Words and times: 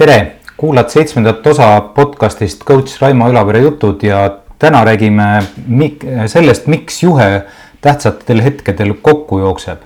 tere, 0.00 0.36
kuulad 0.56 0.88
seitsmendat 0.88 1.46
osa 1.46 1.66
podcastist 1.92 2.62
coach 2.64 3.02
Raimo 3.02 3.26
Ülavere 3.28 3.60
jutud 3.60 4.00
ja 4.02 4.22
täna 4.58 4.80
räägime 4.88 5.26
mik 5.68 6.06
sellest, 6.32 6.70
miks 6.72 7.02
juhe 7.02 7.42
tähtsatel 7.84 8.40
hetkedel 8.40 8.94
kokku 9.02 9.42
jookseb 9.42 9.84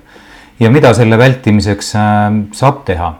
ja 0.59 0.71
mida 0.71 0.93
selle 0.95 1.19
vältimiseks 1.19 1.91
äh, 1.99 2.39
saab 2.55 2.85
teha. 2.87 3.11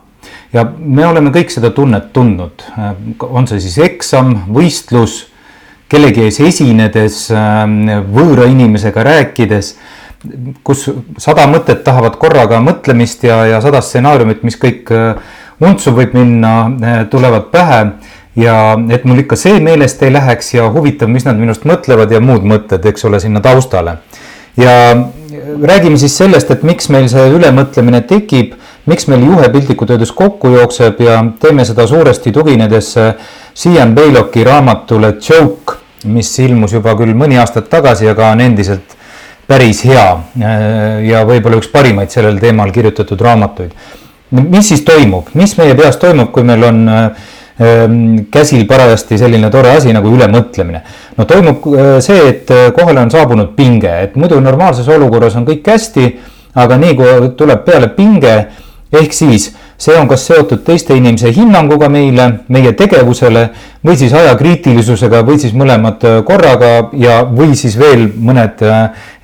ja 0.53 0.63
me 0.77 1.03
oleme 1.07 1.35
kõik 1.35 1.51
seda 1.51 1.73
tunnet 1.75 2.13
tundnud, 2.15 2.63
äh, 2.79 2.95
on 3.27 3.47
see 3.51 3.59
siis 3.59 3.77
eksam, 3.89 4.31
võistlus, 4.55 5.25
kellegi 5.91 6.29
ees 6.29 6.39
esinedes, 6.47 7.25
äh, 7.35 7.67
võõra 8.07 8.47
inimesega 8.55 9.03
rääkides 9.03 9.75
kus 10.63 10.87
sada 11.19 11.43
mõtet 11.51 11.83
tahavad 11.83 12.15
korraga 12.17 12.63
mõtlemist 12.63 13.27
ja, 13.27 13.43
ja 13.51 13.59
sada 13.61 13.83
stsenaariumit, 13.83 14.47
mis 14.47 14.55
kõik 14.57 14.95
untsu 15.63 15.93
võib 15.95 16.13
minna, 16.15 16.53
eh, 16.81 17.01
tulevad 17.11 17.49
pähe 17.51 17.81
ja 18.35 18.55
et 18.91 19.05
mul 19.07 19.23
ikka 19.23 19.37
see 19.39 19.59
meelest 19.63 20.01
ei 20.03 20.13
läheks 20.13 20.53
ja 20.57 20.67
huvitav, 20.71 21.09
mis 21.11 21.25
nad 21.27 21.39
minust 21.39 21.65
mõtlevad 21.67 22.11
ja 22.11 22.21
muud 22.23 22.43
mõtted, 22.47 22.83
eks 22.85 23.07
ole, 23.07 23.19
sinna 23.19 23.41
taustale. 23.41 23.97
ja 24.57 24.71
räägime 25.63 25.97
siis 25.97 26.17
sellest, 26.17 26.51
et 26.51 26.63
miks 26.63 26.89
meil 26.89 27.07
see 27.11 27.23
ülemõtlemine 27.31 28.01
tekib, 28.07 28.53
miks 28.85 29.07
meil 29.11 29.23
juhe 29.23 29.49
piltlikult 29.51 29.95
öeldes 29.95 30.11
kokku 30.15 30.51
jookseb 30.53 30.99
ja 31.03 31.23
teeme 31.39 31.65
seda 31.65 31.87
suuresti 31.87 32.31
tuginedes 32.31 32.93
Sian 33.53 33.95
Baylocki 33.95 34.43
raamatule 34.43 35.15
Joke, 35.29 35.79
mis 36.05 36.31
ilmus 36.39 36.75
juba 36.75 36.95
küll 36.95 37.15
mõni 37.17 37.39
aastat 37.39 37.69
tagasi, 37.71 38.07
aga 38.07 38.29
on 38.31 38.43
endiselt 38.45 38.95
päris 39.47 39.83
hea 39.85 40.07
ja 41.05 41.21
võib-olla 41.27 41.59
üks 41.59 41.69
parimaid 41.71 42.11
sellel 42.13 42.39
teemal 42.41 42.71
kirjutatud 42.75 43.21
raamatuid 43.21 43.75
mis 44.31 44.67
siis 44.67 44.83
toimub, 44.85 45.29
mis 45.33 45.55
meie 45.59 45.75
peas 45.77 45.97
toimub, 46.01 46.31
kui 46.33 46.45
meil 46.47 46.63
on 46.65 46.85
äh, 46.89 47.25
ähm, 47.61 47.97
käsil 48.31 48.65
parajasti 48.67 49.19
selline 49.21 49.51
tore 49.53 49.75
asi 49.77 49.93
nagu 49.93 50.09
ülemõtlemine. 50.11 50.81
no 51.17 51.25
toimub 51.25 51.67
äh, 51.73 51.91
see, 52.01 52.29
et 52.29 52.51
äh, 52.51 52.71
kohale 52.75 53.01
on 53.05 53.11
saabunud 53.11 53.53
pinge, 53.55 53.91
et 54.03 54.15
muidu 54.15 54.39
normaalses 54.41 54.87
olukorras 54.89 55.35
on 55.35 55.45
kõik 55.45 55.67
hästi, 55.67 56.15
aga 56.55 56.79
nii 56.81 56.95
kui 56.95 57.29
tuleb 57.37 57.63
peale 57.67 57.91
pinge, 57.93 58.35
ehk 58.95 59.13
siis 59.13 59.51
see 59.77 59.95
on 59.99 60.07
kas 60.07 60.23
seotud 60.23 60.61
teiste 60.63 60.95
inimese 60.95 61.33
hinnanguga 61.35 61.89
meile, 61.91 62.29
meie 62.47 62.71
tegevusele 62.79 63.49
või 63.85 63.97
siis 63.99 64.13
ajakriitilisusega 64.15 65.19
või 65.27 65.35
siis 65.41 65.51
mõlemad 65.51 66.05
korraga 66.25 66.69
ja, 66.95 67.17
või 67.27 67.57
siis 67.59 67.75
veel 67.75 68.07
mõned 68.15 68.63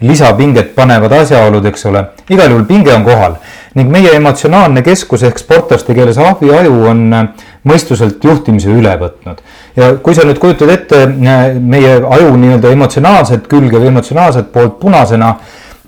lisapinget 0.04 0.76
panevad 0.76 1.16
asjaolud, 1.22 1.66
eks 1.72 1.88
ole. 1.88 2.04
igal 2.30 2.52
juhul 2.52 2.68
pinge 2.68 2.92
on 2.94 3.08
kohal 3.08 3.40
ning 3.76 3.92
meie 3.92 4.12
emotsionaalne 4.18 4.84
keskus 4.84 5.24
ehk 5.24 5.40
sportlaste 5.40 5.96
keeles 5.96 6.20
ahviaju 6.20 6.74
on 6.92 7.04
äh, 7.16 7.48
mõistuselt 7.68 8.24
juhtimise 8.24 8.72
üle 8.74 8.94
võtnud. 9.00 9.42
ja 9.76 9.94
kui 10.04 10.16
sa 10.16 10.26
nüüd 10.28 10.40
kujutad 10.42 10.70
ette 10.74 11.04
äh, 11.08 11.44
meie 11.56 11.98
aju 12.02 12.36
nii-öelda 12.38 12.72
emotsionaalset 12.76 13.48
külge 13.52 13.80
või 13.80 13.92
emotsionaalset 13.94 14.52
poolt 14.54 14.80
punasena 14.82 15.36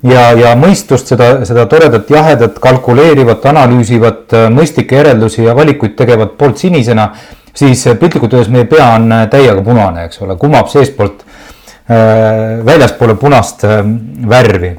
ja, 0.04 0.30
ja 0.38 0.54
mõistust, 0.60 1.12
seda, 1.12 1.30
seda 1.48 1.66
toredat, 1.72 2.10
jahedat, 2.12 2.60
kalkuleerivat, 2.64 3.46
analüüsivat, 3.52 4.26
äh, 4.32 4.48
mõistlikke 4.54 5.00
järeldusi 5.02 5.44
ja 5.44 5.56
valikuid 5.56 5.98
tegevat 6.00 6.38
poolt 6.40 6.64
sinisena, 6.64 7.10
siis 7.54 7.84
piltlikult 8.00 8.34
öeldes 8.34 8.52
meie 8.54 8.70
pea 8.70 8.94
on 8.96 9.12
täiega 9.32 9.62
punane, 9.66 10.08
eks 10.08 10.24
ole, 10.24 10.40
kumab 10.40 10.72
seestpoolt 10.72 11.24
äh, 11.24 12.64
väljaspoole 12.66 13.20
punast 13.20 13.68
äh, 13.68 13.84
värvi 14.30 14.78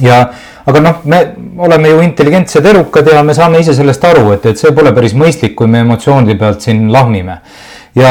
ja 0.00 0.20
aga 0.68 0.80
noh, 0.84 1.00
me 1.04 1.22
oleme 1.64 1.88
ju 1.88 2.02
intelligentsed 2.04 2.66
elukad 2.66 3.08
ja 3.12 3.22
me 3.24 3.34
saame 3.34 3.62
ise 3.62 3.74
sellest 3.76 4.04
aru, 4.04 4.32
et, 4.36 4.46
et 4.52 4.60
see 4.60 4.74
pole 4.76 4.92
päris 4.96 5.16
mõistlik, 5.16 5.56
kui 5.58 5.70
me 5.70 5.82
emotsioonide 5.84 6.36
pealt 6.38 6.64
siin 6.64 6.88
lahmime. 6.92 7.40
ja, 7.98 8.10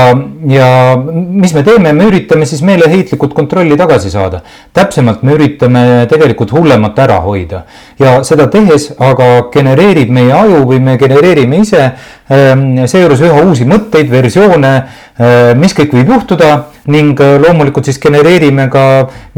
ja 0.50 0.68
mis 0.98 1.54
me 1.54 1.62
teeme, 1.64 1.94
me 1.94 2.08
üritame 2.10 2.48
siis 2.50 2.64
meeleheitlikult 2.66 3.34
kontrolli 3.38 3.78
tagasi 3.78 4.10
saada. 4.12 4.42
täpsemalt 4.74 5.22
me 5.24 5.36
üritame 5.38 5.84
tegelikult 6.10 6.52
hullemat 6.52 7.00
ära 7.00 7.20
hoida 7.22 7.64
ja 8.00 8.24
seda 8.24 8.50
tehes 8.52 8.90
aga 8.98 9.50
genereerib 9.54 10.10
meie 10.10 10.34
aju 10.34 10.66
või 10.72 10.82
me 10.82 10.98
genereerime 10.98 11.62
ise 11.62 11.84
ehm, 11.84 12.86
seejuures 12.86 13.22
üha 13.22 13.46
uusi 13.46 13.70
mõtteid, 13.70 14.10
versioone, 14.10 14.74
ehm, 15.20 15.62
mis 15.62 15.78
kõik 15.78 15.94
võib 15.94 16.16
juhtuda 16.18 16.52
ning 16.92 17.20
äh, 17.20 17.36
loomulikult 17.42 17.88
siis 17.88 18.00
genereerime 18.00 18.68
ka, 18.72 18.84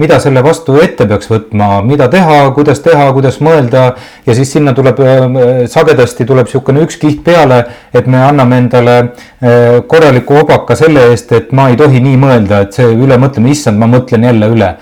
mida 0.02 0.20
selle 0.22 0.44
vastu 0.46 0.78
ette 0.84 1.08
peaks 1.10 1.30
võtma, 1.32 1.80
mida 1.86 2.10
teha, 2.12 2.42
kuidas 2.56 2.84
teha, 2.86 3.10
kuidas 3.16 3.40
mõelda. 3.46 3.90
Ja 4.28 4.36
siis 4.38 4.54
sinna 4.54 4.76
tuleb 4.78 5.02
äh, 5.02 5.26
sagedasti 5.72 6.28
tuleb 6.30 6.50
niisugune 6.50 6.86
üks 6.86 7.00
kiht 7.02 7.24
peale, 7.26 7.64
et 7.94 8.08
me 8.08 8.22
anname 8.22 8.62
endale 8.64 8.98
äh, 9.00 9.82
korraliku 9.90 10.44
obaka 10.44 10.78
selle 10.78 11.10
eest, 11.10 11.34
et 11.34 11.54
ma 11.56 11.70
ei 11.74 11.78
tohi 11.80 12.02
nii 12.06 12.22
mõelda, 12.22 12.64
et 12.66 12.78
see 12.78 12.90
ülemõtlemine, 12.94 13.58
issand, 13.58 13.81
ma 13.81 13.90
mõtlen 13.90 14.30
jälle 14.30 14.54
üle. 14.54 14.74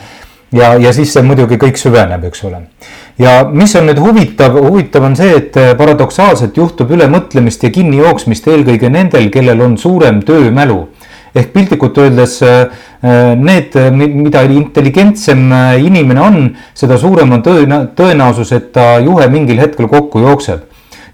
Ja, 0.55 0.77
ja 0.79 0.93
siis 0.95 1.11
see 1.11 1.23
muidugi 1.27 1.57
kõik 1.59 1.75
süveneb, 1.79 2.23
eks 2.29 2.45
ole. 2.47 2.61
ja 3.19 3.41
mis 3.51 3.73
on 3.75 3.89
nüüd 3.89 3.99
huvitav, 3.99 4.55
huvitav 4.63 5.03
on 5.03 5.15
see, 5.19 5.33
et 5.41 5.57
paradoksaalselt 5.79 6.55
juhtub 6.55 6.91
ülemõtlemist 6.95 7.65
ja 7.65 7.71
kinnijooksmist 7.75 8.47
eelkõige 8.47 8.87
nendel, 8.93 9.27
kellel 9.33 9.65
on 9.65 9.75
suurem 9.81 10.21
töömälu 10.23 10.85
ehk 11.37 11.53
piltlikult 11.53 11.97
öeldes 12.01 12.39
äh, 12.45 12.67
äh, 13.01 13.35
need, 13.35 13.75
mida 13.91 14.43
intelligentsem 14.43 15.51
äh, 15.51 15.75
inimene 15.83 16.21
on, 16.21 16.39
seda 16.77 16.97
suurem 16.97 17.31
on 17.37 17.43
tõena-, 17.45 17.83
tõenäosus, 17.97 18.53
et 18.57 18.71
ta 18.75 18.97
juhe 19.03 19.27
mingil 19.31 19.61
hetkel 19.61 19.89
kokku 19.91 20.23
jookseb 20.23 20.65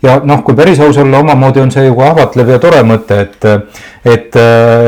ja 0.03 0.19
noh, 0.23 0.43
kui 0.43 0.55
päris 0.55 0.81
aus 0.83 0.97
olla, 0.99 1.21
omamoodi 1.23 1.63
on 1.63 1.71
see 1.71 1.85
ju 1.87 1.95
ka 1.99 2.09
ahvatlev 2.11 2.53
ja 2.55 2.59
tore 2.63 2.81
mõte, 2.87 3.21
et, 3.23 3.47
et, 4.03 4.35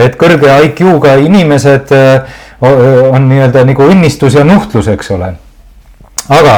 et 0.07 0.17
kõrge 0.19 0.57
IQ-ga 0.69 1.15
inimesed 1.23 1.93
on 2.65 3.29
nii-öelda 3.29 3.63
nagu 3.67 3.87
õnnistus 3.93 4.35
ja 4.35 4.43
nuhtlus, 4.47 4.89
eks 4.91 5.11
ole. 5.15 5.31
aga 6.35 6.57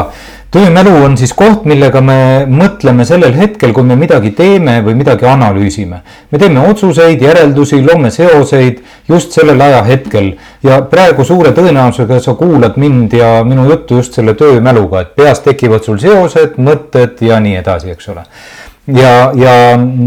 töömälu 0.52 0.94
on 1.06 1.18
siis 1.18 1.34
koht, 1.36 1.66
millega 1.68 2.02
me 2.02 2.20
mõtleme 2.50 3.06
sellel 3.08 3.34
hetkel, 3.36 3.74
kui 3.76 3.84
me 3.88 3.98
midagi 4.00 4.32
teeme 4.38 4.80
või 4.86 4.96
midagi 5.00 5.28
analüüsime. 5.28 6.02
me 6.32 6.40
teeme 6.40 6.68
otsuseid, 6.70 7.22
järeldusi, 7.22 7.82
loome 7.86 8.12
seoseid 8.12 8.80
just 9.10 9.32
sellel 9.32 9.62
ajahetkel. 9.62 10.34
Ja 10.64 10.82
praegu 10.82 11.24
suure 11.24 11.52
tõenäosusega 11.52 12.20
sa 12.20 12.34
kuulad 12.34 12.78
mind 12.78 13.14
ja 13.14 13.44
minu 13.44 13.70
juttu 13.70 14.00
just 14.02 14.14
selle 14.14 14.34
töömäluga, 14.34 15.02
et 15.02 15.16
peas 15.16 15.40
tekivad 15.40 15.84
sul 15.84 16.00
seosed, 16.00 16.56
mõtted 16.58 17.22
ja 17.22 17.40
nii 17.40 17.60
edasi, 17.64 17.92
eks 17.92 18.10
ole. 18.10 18.24
Ja, 18.88 19.32
ja, 19.36 19.54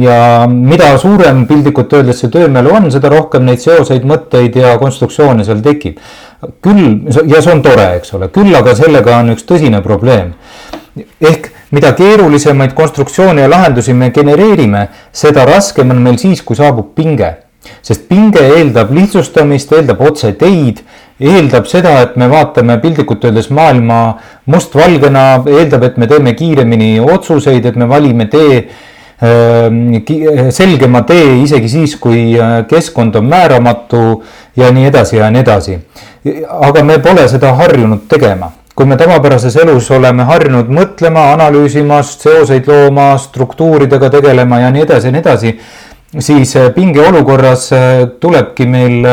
ja 0.00 0.46
mida 0.48 0.94
suurem 0.98 1.42
piltlikult 1.46 1.92
öeldes 1.92 2.22
see 2.22 2.30
töömälu 2.32 2.72
on, 2.72 2.86
seda 2.92 3.10
rohkem 3.12 3.44
neid 3.44 3.60
seoseid, 3.60 4.06
mõtteid 4.08 4.56
ja 4.56 4.78
konstruktsioone 4.80 5.44
seal 5.44 5.60
tekib 5.60 5.98
küll, 6.62 7.06
ja 7.28 7.40
see 7.42 7.52
on 7.52 7.62
tore, 7.64 7.86
eks 7.98 8.14
ole, 8.16 8.30
küll 8.32 8.54
aga 8.56 8.74
sellega 8.78 9.18
on 9.20 9.34
üks 9.34 9.46
tõsine 9.48 9.82
probleem. 9.84 10.34
ehk 11.20 11.50
mida 11.70 11.92
keerulisemaid 11.94 12.72
konstruktsioone 12.74 13.44
ja 13.44 13.50
lahendusi 13.50 13.92
me 13.94 14.10
genereerime, 14.10 14.88
seda 15.12 15.44
raskem 15.46 15.90
on 15.90 16.02
meil 16.02 16.18
siis, 16.18 16.42
kui 16.42 16.56
saabub 16.56 16.94
pinge. 16.94 17.36
sest 17.82 18.08
pinge 18.08 18.40
eeldab 18.56 18.90
lihtsustamist, 18.96 19.72
eeldab 19.76 20.00
otseteid, 20.00 20.80
eeldab 21.20 21.66
seda, 21.68 21.98
et 22.00 22.16
me 22.16 22.30
vaatame 22.32 22.78
piltlikult 22.80 23.24
öeldes 23.28 23.50
maailma 23.52 23.98
mustvalgena, 24.48 25.42
eeldab, 25.44 25.84
et 25.84 25.98
me 26.00 26.08
teeme 26.08 26.32
kiiremini 26.34 26.94
otsuseid, 27.00 27.66
et 27.66 27.76
me 27.76 27.88
valime 27.88 28.26
tee 28.32 28.62
selgema 29.20 31.02
tee 31.04 31.42
isegi 31.42 31.68
siis, 31.68 31.96
kui 32.00 32.32
äh, 32.40 32.62
keskkond 32.68 33.18
on 33.20 33.28
määramatu 33.28 34.22
ja 34.56 34.70
nii 34.72 34.86
edasi 34.88 35.16
ja 35.16 35.30
nii 35.30 35.42
edasi. 35.42 35.78
aga 36.48 36.84
me 36.84 36.98
pole 36.98 37.28
seda 37.28 37.52
harjunud 37.54 38.08
tegema 38.08 38.52
kui 38.74 38.86
me 38.86 38.96
tavapärases 38.96 39.56
elus 39.60 39.90
oleme 39.90 40.24
harjunud 40.24 40.68
mõtlema, 40.72 41.32
analüüsima, 41.34 42.00
seoseid 42.02 42.68
looma, 42.68 43.12
struktuuridega 43.18 44.08
tegelema 44.10 44.60
ja 44.60 44.70
nii 44.72 44.82
edasi 44.86 45.08
ja 45.08 45.12
nii 45.12 45.20
edasi, 45.20 45.54
siis 46.18 46.56
äh, 46.56 46.70
pingeolukorras 46.74 47.70
äh, 47.76 47.86
tulebki 48.20 48.66
meil, 48.66 49.04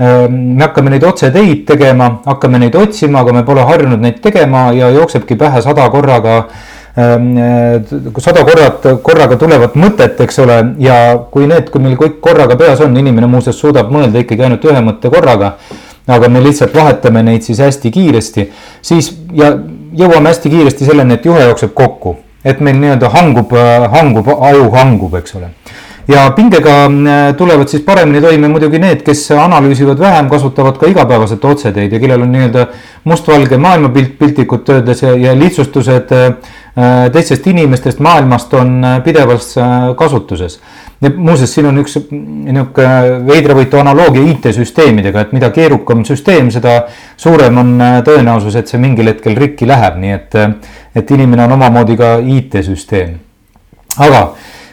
me 0.00 0.62
hakkame 0.64 0.94
neid 0.94 1.04
otseteid 1.04 1.66
tegema, 1.68 2.06
hakkame 2.24 2.62
neid 2.62 2.76
otsima, 2.80 3.20
aga 3.20 3.34
me 3.36 3.42
pole 3.44 3.66
harjunud 3.68 4.00
neid 4.00 4.22
tegema 4.24 4.70
ja 4.72 4.88
jooksebki 4.94 5.36
pähe 5.36 5.60
sada 5.60 5.84
korraga 5.92 6.46
Ehm, 6.48 6.48
eh, 6.48 6.79
sada 6.96 8.44
korrat, 8.44 8.86
korraga 9.02 9.36
tulevat 9.38 9.76
mõtet, 9.78 10.18
eks 10.24 10.40
ole, 10.42 10.56
ja 10.82 10.96
kui 11.30 11.46
need, 11.50 11.70
kui 11.70 11.82
meil 11.82 11.96
kõik 12.00 12.18
korraga 12.24 12.56
peas 12.58 12.80
on, 12.84 12.96
inimene 12.96 13.28
muuseas 13.30 13.60
suudab 13.60 13.92
mõelda 13.94 14.24
ikkagi 14.24 14.46
ainult 14.46 14.66
ühe 14.66 14.82
mõtte 14.84 15.12
korraga. 15.12 15.56
aga 16.10 16.28
me 16.28 16.40
lihtsalt 16.42 16.74
vahetame 16.74 17.22
neid 17.22 17.42
siis 17.46 17.60
hästi 17.62 17.90
kiiresti, 17.94 18.48
siis 18.82 19.12
ja 19.32 19.52
jõuame 19.94 20.32
hästi 20.32 20.50
kiiresti 20.50 20.84
selleni, 20.84 21.14
et 21.14 21.24
juhe 21.24 21.44
jookseb 21.44 21.70
kokku, 21.74 22.16
et 22.44 22.60
meil 22.60 22.80
nii-öelda 22.80 23.08
hangub, 23.14 23.52
hangub, 23.92 24.28
aju 24.40 24.70
hangub, 24.74 25.14
eks 25.20 25.36
ole 25.38 25.52
ja 26.08 26.30
pingega 26.36 26.76
tulevad 27.38 27.68
siis 27.68 27.82
paremini 27.86 28.20
toime 28.20 28.48
muidugi 28.48 28.78
need, 28.78 29.02
kes 29.06 29.30
analüüsivad 29.36 29.98
vähem, 30.00 30.30
kasutavad 30.30 30.78
ka 30.78 30.88
igapäevaselt 30.90 31.44
otseteid 31.44 31.92
ja 31.92 32.00
kellel 32.00 32.22
on 32.22 32.32
nii-öelda 32.32 32.66
mustvalge 33.04 33.56
maailmapilt 33.56 34.18
piltlikult 34.18 34.68
öeldes 34.68 35.02
ja, 35.02 35.14
ja 35.16 35.34
lihtsustused 35.38 36.14
teistest 37.12 37.46
inimestest 37.46 37.98
maailmast 38.00 38.54
on 38.54 38.80
pidevas 39.04 39.54
kasutuses 39.98 40.60
ja 41.00 41.10
muuseas, 41.16 41.54
siin 41.54 41.68
on 41.70 41.80
üks 41.80 41.96
niisugune 42.10 43.24
veidravõitu 43.28 43.80
analoogia 43.80 44.24
IT-süsteemidega, 44.34 45.24
et 45.24 45.34
mida 45.36 45.50
keerukam 45.54 46.04
süsteem, 46.08 46.50
seda 46.52 46.82
suurem 47.20 47.60
on 47.62 47.74
äh, 47.80 47.98
tõenäosus, 48.06 48.58
et 48.60 48.70
see 48.70 48.80
mingil 48.82 49.08
hetkel 49.12 49.38
rikki 49.38 49.68
läheb, 49.68 49.96
nii 50.02 50.14
et, 50.16 50.36
äh, 50.36 50.78
et 50.96 51.10
inimene 51.16 51.46
on 51.46 51.56
omamoodi 51.56 51.96
ka 52.00 52.16
IT-süsteem. 52.20 53.16
aga 53.98 54.20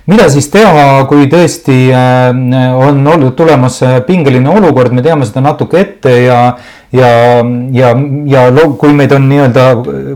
mida 0.08 0.30
siis 0.32 0.50
teha, 0.52 1.06
kui 1.10 1.30
tõesti 1.32 1.78
äh, 1.92 2.32
on 2.80 3.06
olnud 3.08 3.36
tulemas 3.38 3.82
pingeline 4.08 4.50
olukord, 4.50 4.96
me 4.96 5.06
teame 5.06 5.28
seda 5.30 5.46
natuke 5.46 5.82
ette 5.84 6.18
ja 6.26 6.42
ja, 6.92 7.44
ja, 7.72 7.96
ja 8.26 8.68
kui 8.80 8.94
meid 8.96 9.12
on 9.16 9.28
nii-öelda 9.30 9.66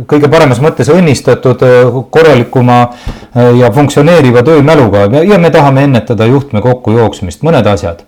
kõige 0.09 0.29
paremas 0.31 0.61
mõttes 0.63 0.91
õnnistatud 0.91 1.65
äh, 1.67 1.97
korralikuma 2.13 2.79
äh, 2.85 3.51
ja 3.59 3.71
funktsioneeriva 3.75 4.43
töömäluga 4.47 5.07
ja, 5.11 5.25
ja 5.33 5.41
me 5.41 5.51
tahame 5.51 5.85
ennetada 5.89 6.27
juhtme 6.29 6.63
kokkujooksmist, 6.63 7.43
mõned 7.47 7.67
asjad. 7.67 8.05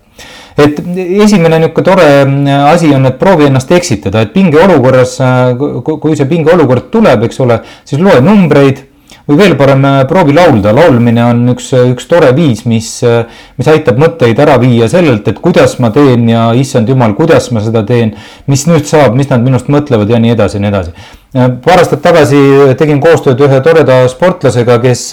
Et 0.53 0.77
esimene 1.25 1.57
niisugune 1.59 1.85
tore 1.89 2.07
äh, 2.23 2.65
asi 2.69 2.93
on, 2.95 3.09
et 3.09 3.19
proovi 3.19 3.49
ennast 3.49 3.71
eksitada, 3.75 4.23
et 4.23 4.33
pingeolukorras, 4.35 5.17
kui 5.59 6.15
see 6.15 6.29
pingeolukord 6.29 6.91
tuleb, 6.93 7.27
eks 7.27 7.43
ole, 7.43 7.59
siis 7.89 8.01
loe 8.01 8.21
numbreid 8.23 8.85
või 9.27 9.37
veel 9.39 9.55
parem, 9.55 9.83
äh, 9.87 10.01
proovi 10.07 10.33
laulda, 10.35 10.73
laulmine 10.75 11.23
on 11.23 11.41
üks, 11.53 11.69
üks 11.93 12.07
tore 12.11 12.33
viis, 12.35 12.65
mis, 12.67 12.89
äh, 13.07 13.23
mis 13.57 13.69
aitab 13.71 13.99
mõtteid 14.01 14.39
ära 14.39 14.57
viia 14.59 14.89
sellelt, 14.91 15.27
et 15.27 15.39
kuidas 15.39 15.77
ma 15.79 15.93
teen 15.95 16.27
ja 16.29 16.49
issand 16.59 16.89
jumal, 16.89 17.13
kuidas 17.15 17.49
ma 17.51 17.63
seda 17.63 17.85
teen. 17.87 18.15
mis 18.47 18.65
nüüd 18.67 18.85
saab, 18.85 19.15
mis 19.15 19.29
nad 19.29 19.41
minust 19.41 19.69
mõtlevad 19.71 20.09
ja 20.09 20.19
nii 20.19 20.31
edasi 20.35 20.57
ja 20.57 20.61
nii 20.61 20.69
edasi. 20.69 20.91
Äh, 21.35 21.51
paar 21.63 21.79
aastat 21.79 22.01
tagasi 22.01 22.75
tegin 22.77 22.99
koostööd 23.01 23.39
ühe 23.39 23.61
toreda 23.63 24.07
sportlasega, 24.07 24.79
kes, 24.79 25.11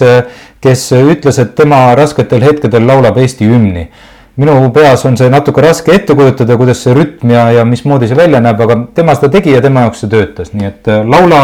kes 0.61 0.91
ütles, 0.91 1.39
et 1.39 1.55
tema 1.55 1.95
rasketel 1.95 2.43
hetkedel 2.43 2.85
laulab 2.85 3.17
Eesti 3.17 3.47
hümni 3.47 3.89
minu 4.35 4.71
peas 4.73 5.03
on 5.05 5.17
see 5.19 5.29
natuke 5.29 5.61
raske 5.61 5.91
ette 5.93 6.15
kujutada, 6.15 6.55
kuidas 6.57 6.79
see 6.83 6.93
rütm 6.95 7.31
ja, 7.31 7.49
ja 7.51 7.65
mismoodi 7.67 8.07
see 8.07 8.17
välja 8.17 8.39
näeb, 8.41 8.59
aga 8.63 8.77
tema 8.95 9.15
seda 9.15 9.29
tegi 9.29 9.51
ja 9.51 9.61
tema 9.61 9.85
jaoks 9.85 10.03
see 10.03 10.09
töötas, 10.09 10.53
nii 10.55 10.67
et 10.67 10.91
laula 11.05 11.41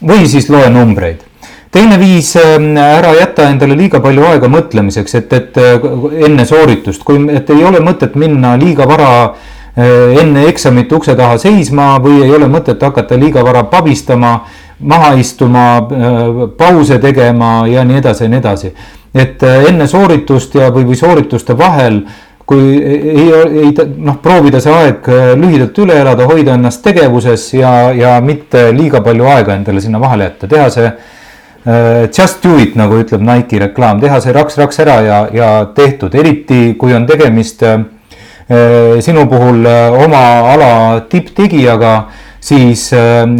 või 0.00 0.26
siis 0.30 0.48
loe 0.48 0.70
numbreid 0.70 1.24
teine 1.74 1.98
viis, 1.98 2.36
ähm, 2.36 2.76
ära 2.78 3.14
jäta 3.18 3.48
endale 3.50 3.74
liiga 3.78 4.00
palju 4.02 4.24
aega 4.28 4.48
mõtlemiseks, 4.50 5.16
et, 5.18 5.32
et 5.34 5.58
äh, 5.58 5.86
enne 6.26 6.46
sooritust, 6.46 7.02
kui, 7.06 7.18
et 7.34 7.48
ei 7.50 7.64
ole 7.66 7.80
mõtet 7.82 8.14
minna 8.20 8.54
liiga 8.60 8.86
vara 8.86 9.08
äh, 9.24 10.14
enne 10.22 10.46
eksamit 10.50 10.92
ukse 10.94 11.16
taha 11.18 11.38
seisma 11.42 11.94
või 12.02 12.22
ei 12.26 12.34
ole 12.36 12.46
mõtet 12.50 12.82
hakata 12.82 13.18
liiga 13.18 13.42
vara 13.46 13.64
pabistama, 13.72 14.36
maha 14.86 15.14
istuma, 15.18 15.64
äh, 15.78 16.44
pause 16.58 17.00
tegema 17.02 17.64
ja 17.70 17.82
nii 17.86 17.98
edasi 18.02 18.26
ja 18.26 18.30
nii 18.30 18.42
edasi. 18.42 18.74
et 19.14 19.42
enne 19.42 19.86
sooritust 19.86 20.54
ja, 20.58 20.70
või, 20.74 20.86
või 20.88 20.96
soorituste 20.98 21.54
vahel 21.58 22.00
kui 22.46 22.74
ei, 22.82 23.28
ei 23.62 23.68
noh, 23.96 24.16
proovida 24.22 24.60
see 24.60 24.72
aeg 24.74 25.06
lühidalt 25.38 25.78
üle 25.78 25.94
elada, 26.02 26.26
hoida 26.26 26.56
ennast 26.58 26.82
tegevuses 26.82 27.46
ja, 27.54 27.92
ja 27.94 28.16
mitte 28.20 28.66
liiga 28.74 29.00
palju 29.06 29.30
aega 29.30 29.54
endale 29.54 29.80
sinna 29.80 30.02
vahele 30.02 30.26
jätta, 30.28 30.50
teha 30.50 30.66
see 30.74 30.90
just 31.64 32.42
do 32.42 32.58
it, 32.60 32.74
nagu 32.76 32.98
ütleb 33.00 33.22
Nike'i 33.24 33.62
reklaam, 33.62 34.00
teha 34.02 34.20
see 34.20 34.34
raks-raks 34.36 34.82
ära 34.84 34.98
ja, 35.04 35.20
ja 35.32 35.50
tehtud, 35.76 36.14
eriti 36.14 36.74
kui 36.78 36.92
on 36.94 37.06
tegemist 37.08 37.64
äh, 37.64 37.80
sinu 39.04 39.24
puhul 39.30 39.64
äh, 39.64 39.96
oma 40.04 40.24
ala 40.52 40.74
tipptegijaga, 41.08 41.94
siis, 42.44 42.90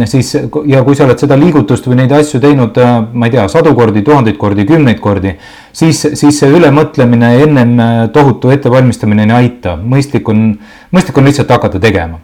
siis 0.09 0.31
ja 0.65 0.79
kui 0.81 0.97
sa 0.97 1.05
oled 1.05 1.21
seda 1.21 1.37
liigutust 1.37 1.85
või 1.85 1.99
neid 1.99 2.15
asju 2.17 2.39
teinud, 2.41 2.79
ma 3.13 3.27
ei 3.27 3.35
tea, 3.35 3.43
sadu 3.53 3.75
kordi, 3.77 4.01
tuhandeid 4.01 4.39
kordi, 4.41 4.65
kümneid 4.65 4.97
kordi, 5.03 5.35
siis, 5.69 5.99
siis 6.17 6.39
see 6.41 6.49
ülemõtlemine 6.49 7.29
ennem 7.43 7.75
tohutu 8.15 8.49
ettevalmistamine 8.55 9.27
ei 9.27 9.35
aita, 9.43 9.75
mõistlik 9.77 10.25
on, 10.33 10.47
mõistlik 10.89 11.21
on 11.21 11.29
lihtsalt 11.29 11.53
hakata 11.53 11.83
tegema. 11.83 12.17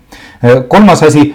Kolmas 0.73 1.03
asi, 1.05 1.27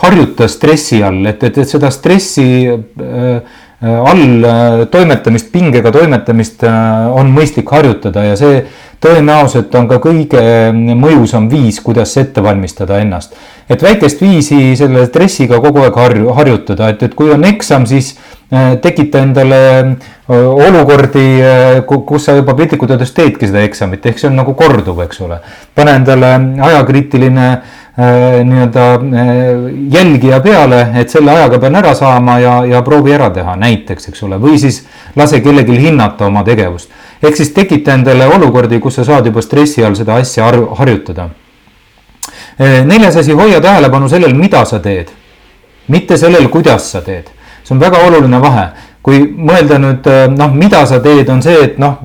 harjuta 0.00 0.48
stressi 0.48 1.02
all, 1.04 1.20
et, 1.28 1.44
et, 1.44 1.60
et 1.60 1.68
seda 1.68 1.92
stressi 1.92 2.46
äh, 2.72 3.60
Äh, 3.73 3.73
all 3.84 4.44
äh, 4.44 4.86
toimetamist, 4.90 5.50
pingega 5.52 5.92
toimetamist 5.92 6.64
äh, 6.64 7.08
on 7.12 7.32
mõistlik 7.34 7.68
harjutada 7.70 8.24
ja 8.24 8.36
see 8.38 8.62
tõenäoliselt 9.04 9.74
on 9.76 9.88
ka 9.90 9.98
kõige 10.00 10.40
mõjusam 10.72 11.50
viis, 11.52 11.80
kuidas 11.84 12.14
ette 12.16 12.42
valmistada 12.42 13.02
ennast. 13.02 13.34
et 13.68 13.82
väikest 13.82 14.20
viisi 14.20 14.76
selle 14.76 15.04
stressiga 15.06 15.60
kogu 15.60 15.82
aeg 15.84 15.98
harju, 16.00 16.32
harjutada, 16.38 16.88
et, 16.88 17.02
et 17.02 17.14
kui 17.14 17.32
on 17.34 17.44
eksam, 17.44 17.84
siis 17.86 18.14
tekita 18.80 19.18
endale 19.24 19.60
olukordi, 20.28 21.24
kus 21.88 22.28
sa 22.28 22.36
juba 22.36 22.54
piltlikult 22.54 22.92
öeldes 22.94 23.12
teedki 23.16 23.48
seda 23.48 23.64
eksamit, 23.66 24.04
ehk 24.06 24.20
see 24.20 24.28
on 24.28 24.36
nagu 24.38 24.52
korduv, 24.54 25.00
eks 25.04 25.20
ole. 25.24 25.40
pane 25.74 25.96
endale 25.98 26.34
ajakriitiline 26.68 27.48
Äh, 27.48 27.83
nii-öelda 27.96 28.94
äh, 28.94 29.00
jälgija 29.92 30.40
peale, 30.40 30.86
et 30.98 31.10
selle 31.10 31.30
ajaga 31.30 31.58
pean 31.62 31.76
ära 31.78 31.92
saama 31.94 32.38
ja, 32.42 32.54
ja 32.66 32.80
proovi 32.82 33.12
ära 33.14 33.28
teha 33.30 33.54
näiteks, 33.56 34.08
eks 34.10 34.22
ole, 34.26 34.38
või 34.42 34.58
siis 34.58 34.80
lase 35.16 35.38
kellelgi 35.40 35.78
hinnata 35.78 36.26
oma 36.26 36.42
tegevust. 36.44 36.90
ehk 37.22 37.36
siis 37.36 37.52
tekita 37.54 37.94
endale 37.94 38.26
olukordi, 38.26 38.80
kus 38.80 38.98
sa 38.98 39.04
saad 39.04 39.26
juba 39.26 39.42
stressi 39.42 39.84
all 39.84 39.94
seda 39.94 40.16
asja 40.18 40.50
harjutada. 40.78 41.28
Äh, 42.60 42.82
neljas 42.84 43.16
asi, 43.16 43.32
hoia 43.32 43.60
tähelepanu 43.60 44.08
sellel, 44.08 44.34
mida 44.34 44.64
sa 44.64 44.80
teed, 44.82 45.14
mitte 45.88 46.18
sellel, 46.18 46.48
kuidas 46.48 46.90
sa 46.90 47.02
teed. 47.02 47.30
see 47.64 47.74
on 47.74 47.80
väga 47.80 47.98
oluline 48.08 48.40
vahe, 48.40 48.66
kui 49.02 49.22
mõelda 49.22 49.78
nüüd 49.78 50.10
noh, 50.36 50.50
mida 50.52 50.82
sa 50.86 50.98
teed, 51.00 51.28
on 51.28 51.42
see, 51.42 51.62
et 51.64 51.78
noh, 51.78 52.02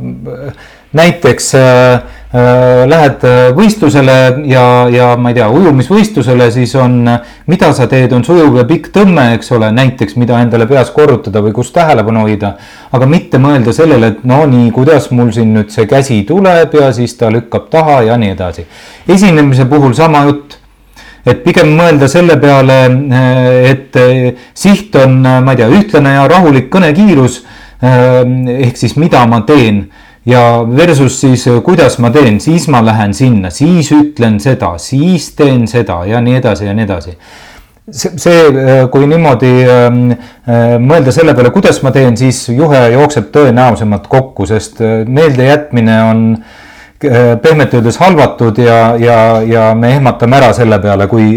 näiteks 0.93 1.53
äh, 1.55 1.99
Äh, 1.99 2.18
lähed 2.29 3.23
äh, 3.25 3.47
võistlusele 3.57 4.15
ja, 4.45 4.63
ja 4.93 5.05
ma 5.17 5.31
ei 5.31 5.37
tea, 5.39 5.47
ujumisvõistlusele, 5.49 6.51
siis 6.53 6.75
on, 6.77 7.01
mida 7.49 7.71
sa 7.73 7.87
teed, 7.89 8.11
on 8.13 8.21
sujuv 8.25 8.59
ja 8.59 8.65
pikk 8.69 8.91
tõmme, 8.93 9.31
eks 9.33 9.49
ole, 9.57 9.71
näiteks, 9.73 10.13
mida 10.21 10.37
endale 10.37 10.67
peas 10.69 10.91
korrutada 10.93 11.41
või 11.41 11.55
kus 11.57 11.71
tähelepanu 11.73 12.27
hoida. 12.27 12.53
aga 12.91 13.07
mitte 13.09 13.41
mõelda 13.41 13.73
sellele, 13.73 14.11
et 14.13 14.23
no 14.29 14.43
nii, 14.45 14.69
kuidas 14.75 15.09
mul 15.09 15.31
siin 15.33 15.55
nüüd 15.57 15.73
see 15.73 15.87
käsi 15.89 16.21
tuleb 16.27 16.75
ja 16.77 16.91
siis 16.93 17.17
ta 17.17 17.31
lükkab 17.33 17.65
taha 17.73 18.01
ja 18.11 18.17
nii 18.17 18.35
edasi. 18.35 18.65
esinemise 19.07 19.65
puhul 19.65 19.93
sama 19.97 20.21
jutt 20.27 20.59
et 21.25 21.41
pigem 21.43 21.73
mõelda 21.77 22.07
selle 22.07 22.37
peale, 22.37 22.77
äh, 23.09 23.71
et 23.71 23.97
siht 24.53 24.93
on, 25.01 25.17
ma 25.25 25.55
ei 25.57 25.63
tea, 25.63 25.71
ühtlane 25.79 26.13
ja 26.13 26.27
rahulik 26.27 26.69
kõnekiirus. 26.69 27.41
ehk 27.81 28.77
siis, 28.77 28.97
mida 28.99 29.25
ma 29.25 29.41
teen 29.47 29.87
ja 30.29 30.65
versus 30.77 31.21
siis, 31.21 31.47
äh, 31.47 31.61
kuidas 31.63 31.97
ma 31.99 32.11
teen, 32.13 32.39
siis 32.39 32.67
ma 32.67 32.81
lähen 32.85 33.13
sinna, 33.13 33.49
siis 33.53 33.91
ütlen 33.95 34.39
seda, 34.39 34.75
siis 34.77 35.31
teen 35.35 35.67
seda 35.67 36.03
ja 36.07 36.21
nii 36.21 36.39
edasi 36.39 36.67
ja 36.69 36.75
nii 36.77 36.85
edasi. 36.85 37.17
see, 37.89 38.11
see, 38.21 38.41
äh, 38.45 38.83
kui 38.93 39.07
niimoodi 39.09 39.51
ähm, 39.65 40.11
äh, 40.45 40.75
mõelda 40.77 41.11
selle 41.11 41.33
peale, 41.33 41.49
kuidas 41.49 41.81
ma 41.81 41.91
teen, 41.91 42.17
siis 42.17 42.43
juhe 42.53 42.83
jookseb 42.93 43.31
tõenäolisemalt 43.33 44.05
kokku, 44.07 44.45
sest 44.45 44.83
meeldejätmine 45.07 46.01
on 46.11 46.25
pehmelt 46.99 47.73
öeldes 47.73 47.95
halvatud 47.97 48.57
ja, 48.59 48.93
ja, 48.99 49.17
ja 49.47 49.69
me 49.73 49.93
ehmatame 49.95 50.35
ära 50.35 50.49
selle 50.53 50.81
peale, 50.83 51.07
kui 51.07 51.29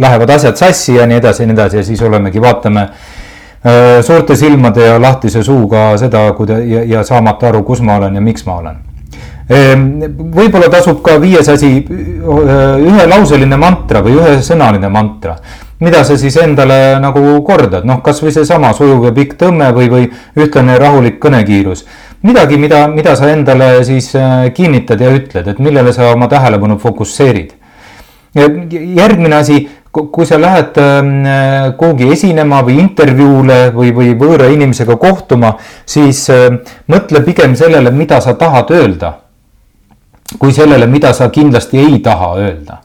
lähevad 0.00 0.30
asjad 0.38 0.56
sassi 0.56 0.94
ja 0.96 1.04
nii 1.06 1.18
edasi 1.20 1.42
ja 1.42 1.50
nii 1.50 1.58
edasi 1.58 1.76
ja 1.76 1.82
siis 1.84 2.00
olemegi, 2.02 2.40
vaatame 2.40 2.86
suurte 4.02 4.36
silmade 4.36 4.86
ja 4.86 5.00
lahtise 5.00 5.42
suuga 5.44 5.90
seda, 6.00 6.30
kuida- 6.32 6.62
ja, 6.64 6.84
ja 6.84 7.02
saamata 7.04 7.48
aru, 7.48 7.62
kus 7.62 7.82
ma 7.84 7.98
olen 8.00 8.14
ja 8.14 8.20
miks 8.24 8.46
ma 8.46 8.56
olen. 8.56 8.78
Ehm, 9.50 9.86
võib-olla 10.30 10.68
tasub 10.70 11.00
ka 11.02 11.16
viies 11.18 11.48
asi, 11.50 11.70
ühelauseline 11.82 13.56
mantra 13.58 13.98
või 14.04 14.14
ühesõnaline 14.20 14.88
mantra, 14.94 15.34
mida 15.82 16.04
sa 16.06 16.14
siis 16.20 16.36
endale 16.38 17.00
nagu 17.02 17.22
kordad, 17.46 17.86
noh, 17.88 17.98
kasvõi 18.04 18.30
seesama 18.36 18.70
sujuv 18.76 19.08
ja 19.08 19.12
pikk 19.16 19.34
tõmme 19.40 19.72
või, 19.74 19.88
või 19.90 20.06
ühtlane 20.38 20.78
rahulik 20.78 21.18
kõnekiirus. 21.22 21.86
midagi, 22.22 22.58
mida, 22.60 22.86
mida 22.88 23.16
sa 23.16 23.30
endale 23.32 23.82
siis 23.84 24.14
äh, 24.14 24.52
kinnitad 24.54 25.00
ja 25.00 25.10
ütled, 25.10 25.48
et 25.48 25.58
millele 25.58 25.92
sa 25.92 26.12
oma 26.12 26.28
tähelepanu 26.28 26.78
fokusseerid. 26.78 27.52
järgmine 28.34 29.34
asi 29.34 29.68
kui 29.92 30.26
sa 30.26 30.38
lähed 30.38 30.76
ähm, 30.78 31.24
kuhugi 31.78 32.12
esinema 32.14 32.60
või 32.66 32.78
intervjuule 32.78 33.58
või, 33.74 33.90
või 33.94 34.12
võõra 34.18 34.46
inimesega 34.52 34.96
kohtuma, 35.00 35.56
siis 35.86 36.22
ähm, 36.30 36.60
mõtle 36.90 37.24
pigem 37.26 37.56
sellele, 37.58 37.90
mida 37.90 38.20
sa 38.20 38.36
tahad 38.38 38.70
öelda. 38.70 39.16
kui 40.38 40.52
sellele, 40.54 40.86
mida 40.86 41.10
sa 41.12 41.26
kindlasti 41.28 41.78
ei 41.78 41.98
taha 41.98 42.34
öelda. 42.38 42.76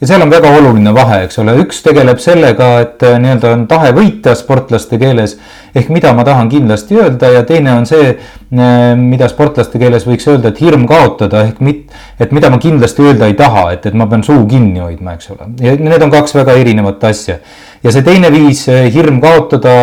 Ja 0.00 0.06
seal 0.06 0.22
on 0.22 0.30
väga 0.30 0.50
oluline 0.60 0.92
vahe, 0.94 1.22
eks 1.26 1.40
ole, 1.42 1.56
üks 1.64 1.80
tegeleb 1.82 2.20
sellega, 2.22 2.68
et 2.84 3.02
äh, 3.02 3.16
nii-öelda 3.22 3.50
on 3.56 3.64
tahe 3.70 3.90
võita 3.96 4.34
sportlaste 4.38 4.98
keeles 5.00 5.34
ehk 5.76 5.90
mida 5.94 6.12
ma 6.14 6.24
tahan 6.26 6.50
kindlasti 6.52 6.98
öelda 7.00 7.32
ja 7.34 7.42
teine 7.48 7.74
on 7.74 7.86
see, 7.88 8.12
äh, 8.14 8.84
mida 8.98 9.28
sportlaste 9.30 9.80
keeles 9.82 10.06
võiks 10.06 10.28
öelda, 10.30 10.52
et 10.52 10.62
hirm 10.62 10.86
kaotada 10.90 11.42
ehk 11.48 11.58
mit-, 11.64 11.98
et 12.20 12.34
mida 12.36 12.50
ma 12.54 12.60
kindlasti 12.62 13.08
öelda 13.08 13.30
ei 13.30 13.34
taha, 13.38 13.68
et, 13.74 13.90
et 13.90 13.98
ma 13.98 14.06
pean 14.10 14.22
suu 14.26 14.46
kinni 14.50 14.84
hoidma, 14.84 15.16
eks 15.18 15.34
ole, 15.34 15.50
ja 15.64 15.74
need 15.80 16.06
on 16.06 16.14
kaks 16.14 16.38
väga 16.38 16.54
erinevat 16.62 17.04
asja. 17.10 17.40
ja 17.82 17.94
see 17.94 18.06
teine 18.06 18.30
viis, 18.34 18.64
äh, 18.70 18.86
hirm 18.94 19.18
kaotada, 19.24 19.74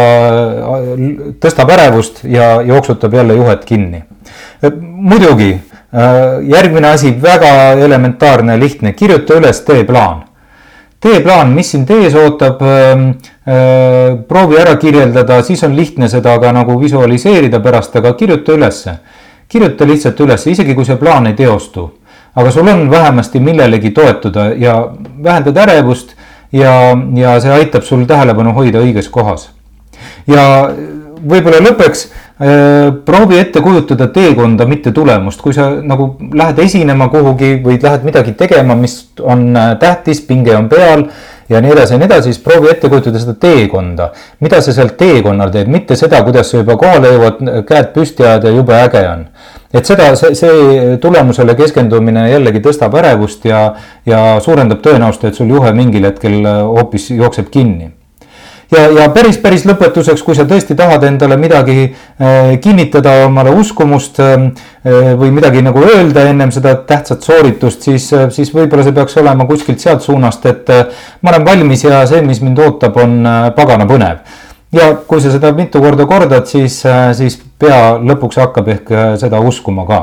tõstab 1.44 1.76
ärevust 1.76 2.24
ja 2.24 2.62
jooksutab 2.64 3.14
jälle 3.20 3.36
juhet 3.36 3.68
kinni. 3.68 4.06
muidugi 4.82 5.58
järgmine 6.44 6.90
asi, 6.90 7.14
väga 7.22 7.72
elementaarne, 7.80 8.60
lihtne, 8.60 8.92
kirjuta 8.94 9.38
üles 9.40 9.62
teeplaan 9.64 10.26
teeplaan, 11.06 11.54
mis 11.54 11.72
sind 11.76 11.90
ees 11.94 12.16
ootab 12.18 12.62
äh,, 12.66 12.94
äh, 13.46 14.16
proovi 14.28 14.58
ära 14.62 14.76
kirjeldada, 14.82 15.42
siis 15.46 15.64
on 15.68 15.76
lihtne 15.78 16.10
seda 16.10 16.38
ka 16.42 16.54
nagu 16.56 16.80
visualiseerida 16.82 17.62
pärast, 17.64 17.96
aga 18.00 18.16
kirjuta 18.18 18.58
ülesse. 18.58 18.98
kirjuta 19.48 19.86
lihtsalt 19.86 20.20
ülesse, 20.20 20.50
isegi 20.52 20.74
kui 20.74 20.86
see 20.86 20.98
plaan 20.98 21.28
ei 21.28 21.34
teostu. 21.38 21.92
aga 22.36 22.52
sul 22.52 22.68
on 22.68 22.90
vähemasti 22.92 23.40
millelegi 23.40 23.92
toetuda 23.92 24.50
ja 24.58 24.90
vähendad 25.24 25.58
ärevust 25.58 26.16
ja, 26.52 26.98
ja 27.16 27.40
see 27.40 27.52
aitab 27.52 27.84
sul 27.84 28.06
tähelepanu 28.06 28.54
hoida 28.54 28.82
õiges 28.82 29.10
kohas. 29.10 29.50
ja 30.28 30.72
võib-olla 31.30 31.62
lõppeks 31.70 32.10
Äh, 32.10 32.25
proovi 33.06 33.38
ette 33.40 33.62
kujutada 33.62 34.08
teekonda, 34.12 34.66
mitte 34.68 34.92
tulemust, 34.92 35.40
kui 35.42 35.54
sa 35.56 35.70
nagu 35.80 36.10
lähed 36.36 36.60
esinema 36.66 37.08
kuhugi 37.14 37.62
või 37.64 37.80
lähed 37.80 38.04
midagi 38.04 38.36
tegema, 38.36 38.76
mis 38.76 38.98
on 39.24 39.56
äh, 39.56 39.72
tähtis, 39.80 40.20
pinge 40.28 40.52
on 40.58 40.68
peal 40.70 41.06
ja 41.50 41.62
nii 41.64 41.72
edasi 41.72 41.96
ja 41.96 42.02
nii 42.02 42.10
edasi, 42.10 42.34
siis 42.34 42.44
proovi 42.44 42.74
ette 42.74 42.92
kujutada 42.92 43.24
seda 43.24 43.38
teekonda. 43.40 44.10
mida 44.44 44.62
sa 44.62 44.76
seal 44.76 44.92
teekonnal 45.00 45.54
teed, 45.54 45.72
mitte 45.72 45.96
seda, 45.96 46.24
kuidas 46.28 46.52
sa 46.52 46.60
juba 46.60 46.76
kohale 46.76 47.16
jõuad, 47.16 47.44
käed 47.70 47.92
püsti 47.96 48.28
ajad 48.28 48.50
ja 48.50 48.56
jube 48.58 48.76
äge 48.82 49.08
on. 49.08 49.26
et 49.74 49.86
seda, 49.86 50.12
see, 50.20 50.36
see 50.36 50.98
tulemusele 51.00 51.56
keskendumine 51.56 52.30
jällegi 52.34 52.60
tõstab 52.68 53.00
ärevust 53.00 53.46
ja, 53.48 53.70
ja 54.06 54.42
suurendab 54.44 54.84
tõenäosust, 54.84 55.30
et 55.30 55.40
sul 55.40 55.56
juhe 55.56 55.72
mingil 55.72 56.12
hetkel 56.12 56.42
äh, 56.44 56.66
hoopis 56.68 57.14
jookseb 57.16 57.48
kinni 57.48 57.95
ja, 58.76 58.86
ja 59.00 59.06
päris, 59.14 59.38
päris 59.42 59.66
lõpetuseks, 59.68 60.24
kui 60.26 60.36
sa 60.38 60.46
tõesti 60.48 60.76
tahad 60.78 61.04
endale 61.08 61.38
midagi 61.40 61.78
äh, 61.86 62.56
kinnitada, 62.62 63.18
omale 63.26 63.54
uskumust 63.56 64.20
äh, 64.24 64.48
või 65.20 65.32
midagi 65.36 65.64
nagu 65.66 65.82
öelda 65.84 66.28
ennem 66.30 66.52
seda 66.54 66.76
tähtsat 66.88 67.26
sooritust, 67.26 67.88
siis, 67.88 68.08
siis 68.36 68.52
võib-olla 68.54 68.86
see 68.86 68.96
peaks 68.96 69.18
olema 69.22 69.48
kuskilt 69.50 69.82
sealt 69.82 70.06
suunast, 70.06 70.46
et 70.46 70.70
ma 71.22 71.34
olen 71.34 71.48
valmis 71.48 71.86
ja 71.88 72.04
see, 72.10 72.22
mis 72.26 72.42
mind 72.46 72.62
ootab, 72.62 73.00
on 73.02 73.26
pagana 73.58 73.88
põnev. 73.90 74.22
ja 74.76 74.92
kui 75.08 75.22
sa 75.24 75.32
seda 75.34 75.54
mitu 75.58 75.82
korda 75.82 76.06
kordad, 76.06 76.46
siis, 76.46 76.82
siis 77.18 77.40
pea 77.60 77.98
lõpuks 77.98 78.38
hakkab 78.44 78.70
ehk 78.76 78.94
seda 79.22 79.40
uskuma 79.42 79.88
ka. 79.90 80.02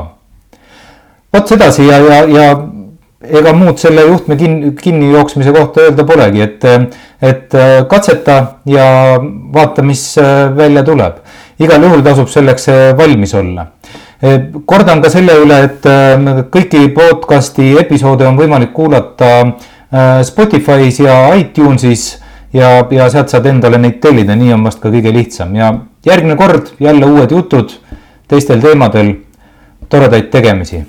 vot 1.33 1.47
sedasi 1.47 1.87
ja, 1.87 2.01
ja, 2.03 2.21
ja 2.27 2.47
ega 3.23 3.53
muud 3.55 3.79
selle 3.79 4.03
juhtme 4.07 4.35
kinni, 4.39 4.71
kinni 4.79 5.11
jooksmise 5.13 5.53
kohta 5.55 5.85
öelda 5.87 6.05
polegi, 6.07 6.41
et, 6.43 6.65
et 7.21 7.55
äh, 7.55 7.75
katseta 7.89 8.37
ja 8.67 8.85
vaata, 9.53 9.83
mis 9.85 10.17
äh, 10.17 10.49
välja 10.57 10.83
tuleb. 10.83 11.21
igal 11.59 11.83
juhul 11.83 12.01
tasub 12.03 12.27
selleks 12.27 12.67
äh, 12.69 12.97
valmis 12.97 13.33
olla. 13.35 13.67
kordan 14.65 15.01
ka 15.03 15.09
selle 15.11 15.33
üle, 15.35 15.57
et 15.65 15.85
kõiki 16.51 16.85
podcast'i 16.95 17.73
episoode 17.75 18.23
on 18.23 18.37
võimalik 18.39 18.71
kuulata 18.71 19.51
Spotify's 20.23 21.01
ja 21.03 21.17
iTunesis 21.35 22.05
ja, 22.55 22.69
ja 22.87 23.09
sealt 23.11 23.35
saad 23.35 23.51
endale 23.51 23.81
neid 23.83 23.99
tellida, 23.99 24.39
nii 24.39 24.55
on 24.55 24.63
vast 24.63 24.79
ka 24.79 24.93
kõige 24.95 25.11
lihtsam 25.11 25.51
ja 25.59 25.73
järgmine 26.07 26.39
kord 26.39 26.71
jälle 26.79 27.11
uued 27.11 27.35
jutud 27.35 27.75
teistel 28.31 28.63
teemadel. 28.63 29.17
toredaid 29.91 30.31
tegemisi 30.31 30.85